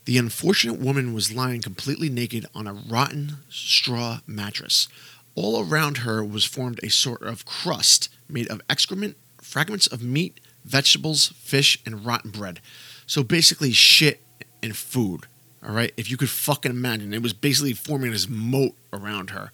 [0.06, 4.88] the unfortunate woman was lying completely naked on a rotten straw mattress.
[5.36, 10.40] All around her was formed a sort of crust made of excrement, fragments of meat,
[10.66, 12.60] vegetables, fish, and rotten bread.
[13.06, 14.22] So basically, shit
[14.62, 15.26] and food.
[15.66, 19.52] All right, if you could fucking imagine, it was basically forming this moat around her.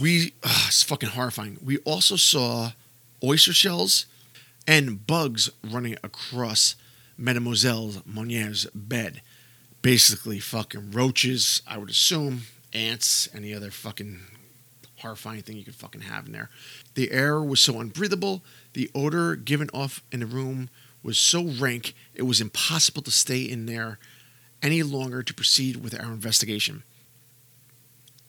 [0.00, 1.58] We, ugh, it's fucking horrifying.
[1.64, 2.72] We also saw
[3.24, 4.04] oyster shells
[4.66, 6.76] and bugs running across
[7.16, 9.22] Mademoiselle Monnier's bed.
[9.86, 14.18] Basically, fucking roaches, I would assume, ants, any other fucking
[14.96, 16.50] horrifying thing you could fucking have in there.
[16.94, 18.42] The air was so unbreathable.
[18.72, 20.70] The odor given off in the room
[21.04, 24.00] was so rank, it was impossible to stay in there
[24.60, 26.82] any longer to proceed with our investigation.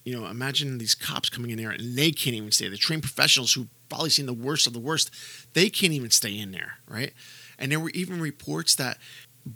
[0.06, 2.70] You know, imagine these cops coming in there and they can't even stay.
[2.70, 5.10] The trained professionals who've probably seen the worst of the worst,
[5.54, 7.14] they can't even stay in there, right?
[7.58, 9.00] And there were even reports that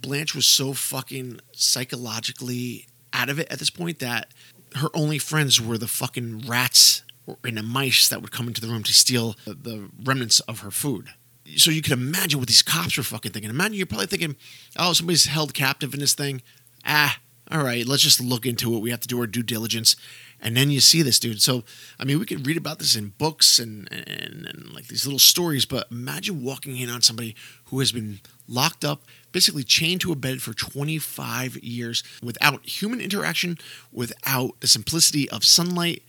[0.00, 4.32] Blanche was so fucking psychologically out of it at this point that
[4.76, 7.02] her only friends were the fucking rats
[7.44, 10.70] and the mice that would come into the room to steal the- remnants of her
[10.70, 11.10] food.
[11.56, 13.50] so you can imagine what these cops were fucking thinking.
[13.50, 14.36] Imagine you're probably thinking,
[14.78, 16.40] oh, somebody's held captive in this thing.
[16.86, 17.18] Ah,
[17.50, 18.78] all right, let's just look into it.
[18.80, 19.96] We have to do our due diligence.
[20.40, 21.42] And then you see this dude.
[21.42, 21.64] So,
[21.98, 25.18] I mean, we could read about this in books and, and, and like these little
[25.18, 27.34] stories, but imagine walking in on somebody
[27.66, 29.02] who has been locked up,
[29.32, 33.58] basically chained to a bed for 25 years without human interaction,
[33.90, 36.02] without the simplicity of sunlight,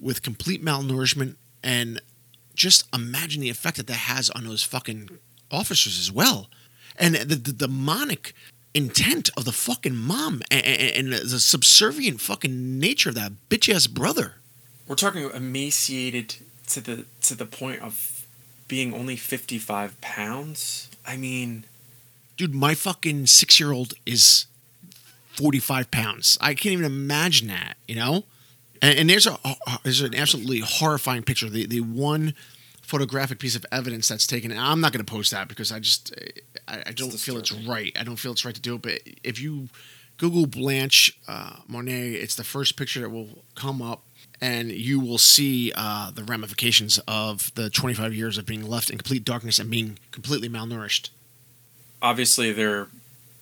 [0.00, 2.00] with complete malnourishment, and
[2.54, 5.08] just imagine the effect that that has on those fucking
[5.50, 6.48] officers as well.
[6.96, 8.34] And the, the demonic
[8.74, 13.86] intent of the fucking mom and, and, the subservient fucking nature of that bitch ass
[13.86, 14.34] brother.
[14.86, 16.36] We're talking emaciated
[16.68, 18.26] to the to the point of
[18.68, 20.88] being only 55 pounds.
[21.06, 21.64] I mean,
[22.42, 24.46] Dude, my fucking six year old is
[25.34, 26.36] 45 pounds.
[26.40, 28.24] I can't even imagine that, you know?
[28.82, 29.38] And, and there's a
[29.84, 31.48] there's an absolutely horrifying picture.
[31.48, 32.34] The the one
[32.82, 34.50] photographic piece of evidence that's taken.
[34.50, 36.12] And I'm not going to post that because I just
[36.66, 37.96] I, I don't feel it's right.
[37.96, 38.82] I don't feel it's right to do it.
[38.82, 39.68] But if you
[40.16, 44.02] Google Blanche uh, Monnier, it's the first picture that will come up,
[44.40, 48.98] and you will see uh, the ramifications of the 25 years of being left in
[48.98, 51.10] complete darkness and being completely malnourished.
[52.02, 52.88] Obviously they're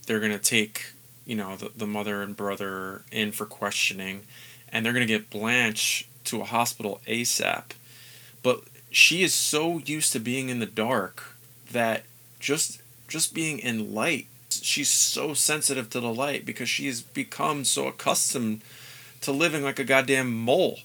[0.06, 0.92] they're gonna take
[1.26, 4.20] you know the, the mother and brother in for questioning
[4.68, 7.72] and they're gonna get blanche to a hospital asap
[8.42, 11.36] but she is so used to being in the dark
[11.72, 12.04] that
[12.38, 17.86] just just being in light she's so sensitive to the light because she's become so
[17.86, 18.60] accustomed
[19.20, 20.80] to living like a goddamn mole.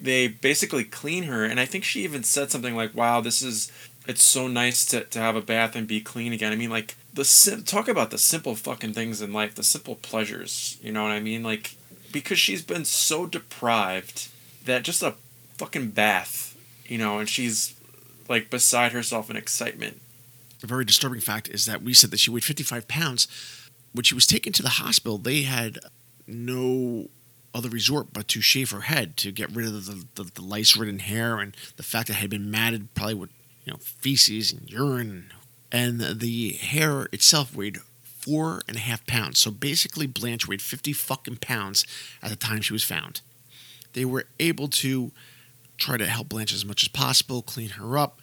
[0.00, 3.72] They basically clean her and i think she even said something like wow this is
[4.08, 6.50] it's so nice to, to have a bath and be clean again.
[6.50, 9.96] I mean like the sim- talk about the simple fucking things in life the simple
[9.96, 11.76] pleasures you know what i mean like
[12.12, 14.28] because she's been so deprived
[14.64, 15.14] that just a
[15.56, 17.74] fucking bath you know and she's
[18.28, 20.00] like beside herself in excitement
[20.62, 23.28] a very disturbing fact is that we said that she weighed 55 pounds.
[23.92, 25.78] When she was taken to the hospital, they had
[26.26, 27.08] no
[27.54, 30.76] other resort but to shave her head to get rid of the, the, the lice
[30.76, 33.30] ridden hair and the fact that it had been matted probably with
[33.64, 35.32] you know feces and urine.
[35.70, 39.38] The hair itself weighed four and a half pounds.
[39.38, 41.84] So basically, Blanche weighed 50 fucking pounds
[42.22, 43.20] at the time she was found.
[43.92, 45.12] They were able to
[45.78, 48.20] try to help Blanche as much as possible, clean her up.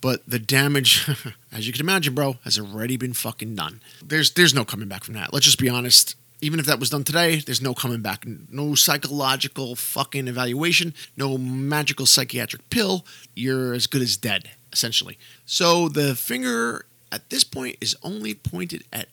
[0.00, 1.08] But the damage,
[1.52, 3.80] as you can imagine, bro, has already been fucking done.
[4.04, 5.32] There's there's no coming back from that.
[5.32, 6.16] Let's just be honest.
[6.42, 8.24] Even if that was done today, there's no coming back.
[8.26, 13.04] No psychological fucking evaluation, no magical psychiatric pill.
[13.34, 15.18] You're as good as dead, essentially.
[15.46, 19.08] So the finger at this point is only pointed at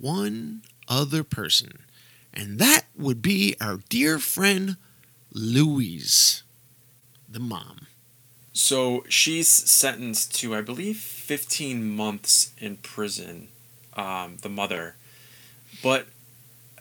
[0.00, 1.78] one other person,
[2.32, 4.76] and that would be our dear friend
[5.32, 6.42] Louise,
[7.28, 7.86] the mom.
[8.52, 13.48] So she's sentenced to, I believe, 15 months in prison,
[13.94, 14.94] um, the mother.
[15.82, 16.06] But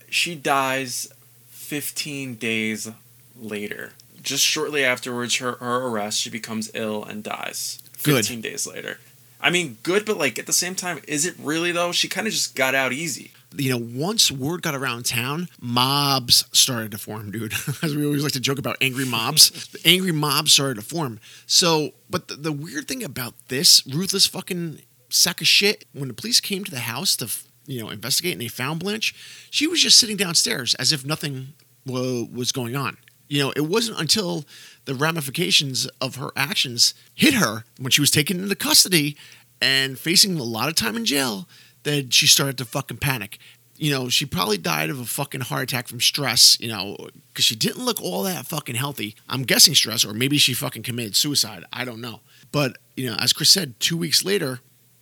[0.07, 1.11] she dies
[1.49, 2.91] 15 days
[3.35, 3.93] later.
[4.21, 7.79] Just shortly afterwards, her, her arrest, she becomes ill and dies.
[8.03, 8.25] Good.
[8.25, 8.99] 15 days later.
[9.39, 11.91] I mean, good, but like at the same time, is it really though?
[11.91, 13.31] She kind of just got out easy.
[13.57, 17.53] you know, once word got around town, mobs started to form, dude.
[17.83, 21.19] As we always like to joke about angry mobs, the angry mobs started to form.
[21.45, 26.13] So, but the, the weird thing about this ruthless fucking sack of shit, when the
[26.13, 27.29] police came to the house to,
[27.67, 29.13] you know, investigate and they found Blanche,
[29.49, 31.49] she was just sitting downstairs as if nothing
[31.85, 32.95] wa- was going on.
[33.27, 34.45] You know, it wasn't until
[34.85, 39.17] the ramifications of her actions hit her when she was taken into custody
[39.61, 41.47] and facing a lot of time in jail
[41.83, 43.37] that she started to fucking panic.
[43.77, 46.95] You know, she probably died of a fucking heart attack from stress, you know,
[47.29, 49.15] because she didn't look all that fucking healthy.
[49.27, 51.65] I'm guessing stress, or maybe she fucking committed suicide.
[51.73, 52.21] I don't know.
[52.51, 54.59] But, you know, as Chris said, two weeks later,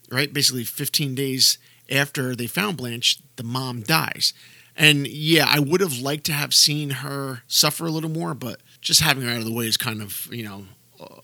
[0.09, 1.57] right, basically 15 days
[1.91, 4.34] after they found Blanche, the mom dies.
[4.76, 8.61] And yeah, I would have liked to have seen her suffer a little more, but
[8.80, 10.65] just having her out of the way is kind of, you know,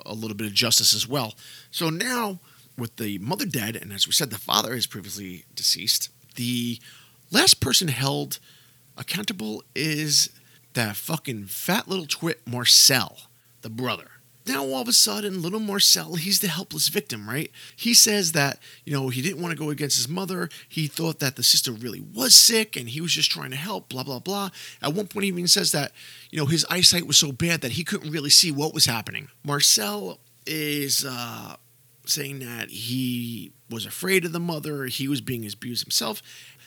[0.06, 1.36] a little bit of justice as well.
[1.72, 2.40] So now,
[2.78, 6.80] with the mother dead, and as we said, the father is previously deceased, the
[7.32, 8.40] last person held
[8.98, 10.30] accountable is
[10.74, 13.18] that fucking fat little twit Marcel,
[13.62, 14.10] the brother.
[14.48, 17.52] Now all of a sudden, little Marcel, he's the helpless victim, right?
[17.76, 20.50] He says that, you know, he didn't want to go against his mother.
[20.68, 23.90] He thought that the sister really was sick and he was just trying to help,
[23.90, 24.50] blah, blah, blah.
[24.82, 25.92] At one point, he even says that,
[26.32, 29.28] you know, his eyesight was so bad that he couldn't really see what was happening.
[29.44, 31.58] Marcel is uh,
[32.06, 36.22] saying that he was afraid of the mother, he was being abused himself.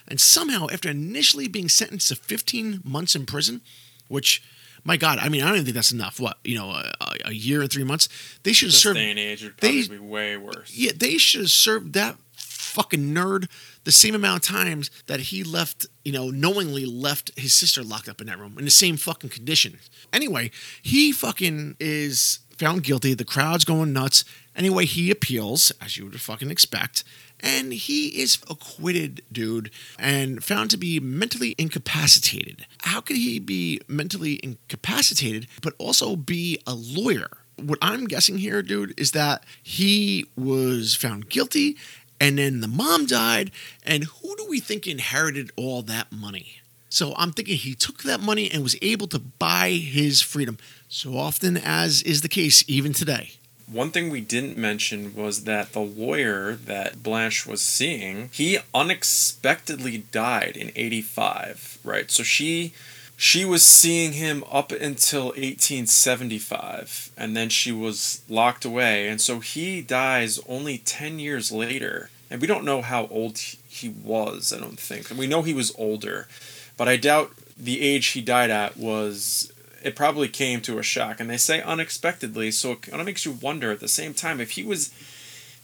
[0.06, 3.62] And somehow, after initially being sentenced to 15 months in prison,
[4.08, 4.42] which
[4.84, 6.18] My God, I mean, I don't even think that's enough.
[6.20, 6.92] What you know, a,
[7.26, 8.08] a year and three months.
[8.42, 8.96] They should have This served.
[8.96, 10.72] day and age would they- probably be way worse.
[10.74, 13.48] Yeah, they should have served that fucking nerd
[13.84, 18.08] the same amount of times that he left, you know, knowingly left his sister locked
[18.08, 19.78] up in that room in the same fucking condition.
[20.12, 20.50] Anyway,
[20.82, 23.14] he fucking is found guilty.
[23.14, 24.24] The crowd's going nuts.
[24.54, 27.02] Anyway, he appeals, as you would fucking expect,
[27.42, 32.66] and he is acquitted, dude, and found to be mentally incapacitated.
[32.82, 37.28] How could he be mentally incapacitated, but also be a lawyer?
[37.56, 41.76] What I'm guessing here, dude, is that he was found guilty
[42.20, 43.50] and then the mom died,
[43.82, 46.60] and who do we think inherited all that money?
[46.90, 51.16] So I'm thinking he took that money and was able to buy his freedom, so
[51.16, 53.32] often as is the case even today.
[53.70, 59.98] One thing we didn't mention was that the lawyer that Blanche was seeing, he unexpectedly
[60.10, 62.10] died in 85, right?
[62.10, 62.72] So she
[63.16, 69.40] she was seeing him up until 1875 and then she was locked away and so
[69.40, 72.08] he dies only 10 years later.
[72.30, 75.10] And we don't know how old he- was, I don't think.
[75.10, 76.28] And we know he was older,
[76.76, 79.52] but I doubt the age he died at was
[79.82, 83.24] it probably came to a shock and they say unexpectedly so it kind of makes
[83.24, 84.92] you wonder at the same time if he was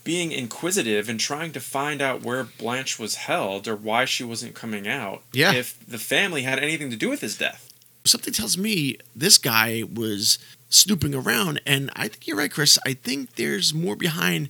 [0.05, 4.55] being inquisitive and trying to find out where blanche was held or why she wasn't
[4.55, 5.53] coming out Yeah.
[5.53, 7.62] if the family had anything to do with his death
[8.05, 10.39] Something tells me this guy was
[10.69, 12.79] snooping around, and I think you're right, Chris.
[12.87, 14.49] I think there's more behind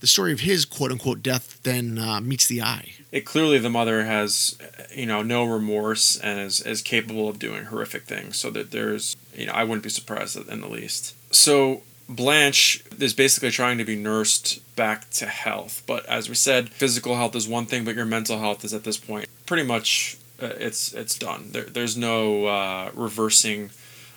[0.00, 2.92] the story of his quote unquote death then uh, meets the eye.
[3.12, 4.58] it clearly the mother has
[4.94, 9.16] you know no remorse and is, is capable of doing horrific things so that there's
[9.34, 13.84] you know i wouldn't be surprised in the least so blanche is basically trying to
[13.84, 17.94] be nursed back to health but as we said physical health is one thing but
[17.96, 21.96] your mental health is at this point pretty much uh, it's it's done there, there's
[21.96, 23.70] no uh, reversing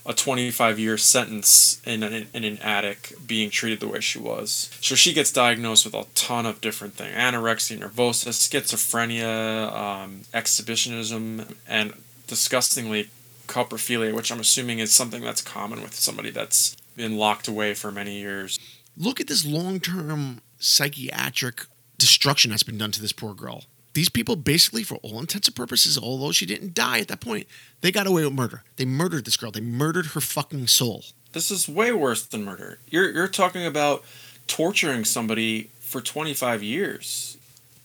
[0.05, 4.69] a 25 year sentence in an, in an attic being treated the way she was.
[4.81, 11.55] So she gets diagnosed with a ton of different things anorexia nervosa, schizophrenia, um, exhibitionism,
[11.67, 11.93] and
[12.27, 13.09] disgustingly
[13.47, 17.91] coprophilia, which I'm assuming is something that's common with somebody that's been locked away for
[17.91, 18.59] many years.
[18.95, 21.65] Look at this long term psychiatric
[21.97, 23.65] destruction that's been done to this poor girl.
[23.93, 27.47] These people basically, for all intents and purposes, although she didn't die at that point,
[27.81, 28.63] they got away with murder.
[28.75, 29.51] They murdered this girl.
[29.51, 31.03] They murdered her fucking soul.
[31.33, 32.79] This is way worse than murder.
[32.87, 34.03] You're, you're talking about
[34.47, 37.37] torturing somebody for 25 years.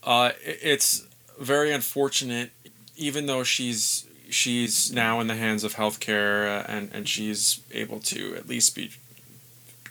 [0.03, 1.07] Uh, it's
[1.39, 2.51] very unfortunate,
[2.95, 7.99] even though she's she's now in the hands of healthcare uh, and and she's able
[7.99, 8.91] to at least be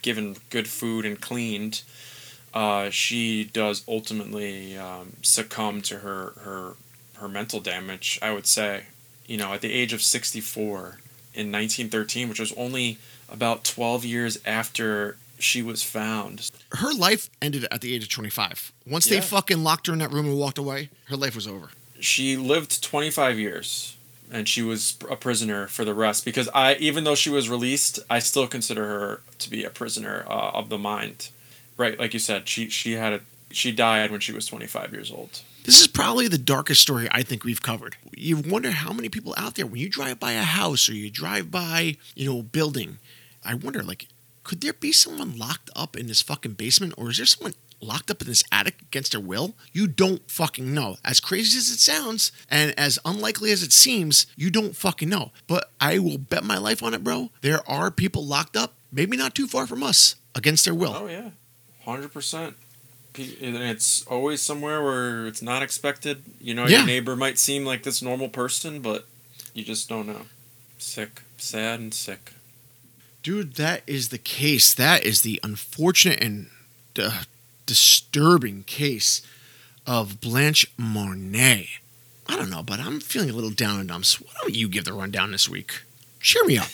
[0.01, 1.81] given good food and cleaned.
[2.55, 6.73] Uh, she does ultimately um, succumb to her her
[7.17, 8.17] her mental damage.
[8.21, 8.85] I would say,
[9.27, 10.99] you know, at the age of 64
[11.33, 12.97] in 1913, which was only
[13.29, 16.49] about 12 years after she was found.
[16.71, 18.71] Her life ended at the age of 25.
[18.87, 21.69] Once they fucking locked her in that room and walked away, her life was over.
[21.99, 23.97] She lived 25 years
[24.31, 27.99] and she was a prisoner for the rest because I even though she was released,
[28.09, 31.29] I still consider her to be a prisoner uh, of the mind.
[31.77, 33.21] Right, like you said, she she had a
[33.51, 35.41] she died when she was 25 years old.
[35.63, 37.95] This is probably the darkest story I think we've covered.
[38.15, 41.09] You wonder how many people out there, when you drive by a house or you
[41.09, 42.99] drive by, you know, a building,
[43.43, 44.07] I wonder, like,
[44.43, 48.11] could there be someone locked up in this fucking basement or is there someone locked
[48.11, 49.55] up in this attic against their will?
[49.71, 50.97] You don't fucking know.
[51.03, 55.31] As crazy as it sounds and as unlikely as it seems, you don't fucking know.
[55.47, 57.31] But I will bet my life on it, bro.
[57.41, 60.93] There are people locked up, maybe not too far from us, against their will.
[60.95, 61.31] Oh yeah,
[61.85, 62.55] hundred percent.
[63.17, 66.23] It's always somewhere where it's not expected.
[66.41, 66.79] You know, Yeah.
[66.79, 69.05] your neighbor might seem like this normal person, but
[69.53, 70.23] you just don't know.
[70.77, 72.33] Sick, sad, and sick.
[73.23, 74.73] Dude, that is the case.
[74.73, 76.47] That is the unfortunate and
[76.99, 77.23] uh,
[77.65, 79.21] disturbing case
[79.87, 81.65] of Blanche Monnier.
[82.27, 84.19] I don't know, but I'm feeling a little down in dumps.
[84.19, 85.83] Why don't you give the rundown this week?
[86.19, 86.67] Cheer me up.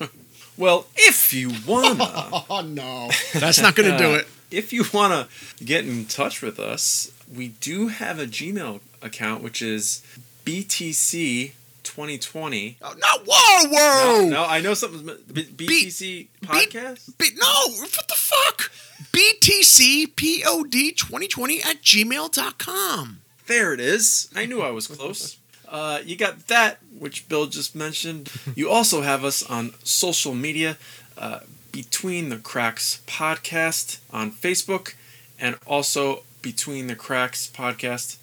[0.56, 1.96] Well, if you wanna,
[2.48, 3.10] Oh, no.
[3.32, 4.28] That's not going to do it.
[4.56, 5.28] If you wanna
[5.64, 10.02] get in touch with us, we do have a Gmail account, which is
[10.44, 11.52] BTC.
[11.84, 12.78] 2020.
[12.80, 14.22] Oh, no, whoa, whoa.
[14.22, 15.04] No, no, I know something.
[15.30, 17.10] B- BTC podcast.
[17.18, 18.72] B- no, what the fuck?
[19.12, 23.20] BTCPOD 2020 at gmail.com.
[23.46, 24.28] There it is.
[24.34, 25.36] I knew I was close.
[25.68, 28.30] Uh, you got that, which Bill just mentioned.
[28.54, 30.76] You also have us on social media,
[31.18, 31.40] uh,
[31.74, 34.94] Between the Cracks Podcast on Facebook,
[35.40, 38.16] and also Between the Cracks Podcast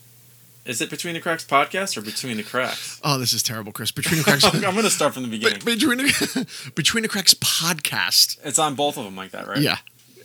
[0.65, 3.01] Is it Between the Cracks podcast or Between the Cracks?
[3.03, 3.91] Oh, this is terrible, Chris.
[3.91, 4.45] Between the cracks.
[4.53, 5.59] I'm going to start from the beginning.
[5.65, 8.37] between the, between the cracks podcast.
[8.45, 9.57] It's on both of them like that, right?
[9.57, 9.79] Yeah.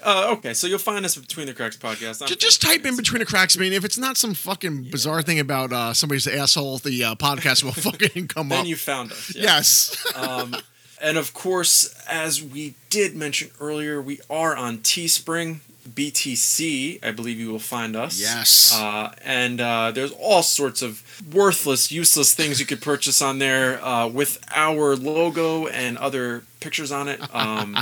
[0.04, 2.24] Uh, okay, so you'll find us at Between the Cracks podcast.
[2.28, 3.56] Just, just type in between the cracks.
[3.56, 7.14] I mean, if it's not some fucking bizarre thing about uh, somebody's asshole, the uh,
[7.16, 8.62] podcast will fucking come Then up.
[8.62, 9.34] Then you found us.
[9.34, 9.42] yeah.
[9.42, 10.06] yes.
[10.14, 10.54] Um,
[11.02, 17.04] and of course, as we did mention earlier, we are on Teespring, BTC.
[17.04, 18.20] I believe you will find us.
[18.20, 18.72] Yes.
[18.74, 23.82] Uh, and uh, there's all sorts of worthless, useless things you could purchase on there
[23.84, 27.20] uh, with our logo and other pictures on it.
[27.34, 27.76] Um,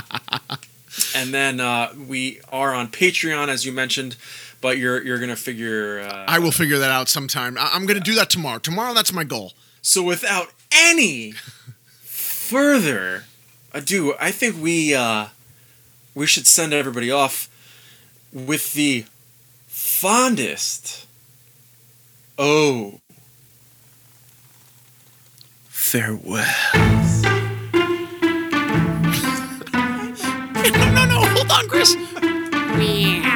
[1.15, 4.15] and then uh, we are on Patreon, as you mentioned.
[4.61, 5.99] But you're you're gonna figure.
[5.99, 7.55] Uh, I will figure that out sometime.
[7.57, 8.57] I- I'm going to do that tomorrow.
[8.57, 9.53] Tomorrow, that's my goal.
[9.83, 11.33] So without any
[12.45, 13.23] further
[13.73, 15.27] ado, I think we uh,
[16.13, 17.49] we should send everybody off
[18.31, 19.05] with the
[19.67, 21.07] fondest
[22.37, 22.99] oh
[25.69, 26.45] farewell.
[30.71, 31.25] no, no, no.
[31.25, 31.95] Hold on, Chris.